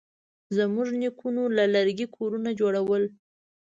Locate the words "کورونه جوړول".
2.15-3.03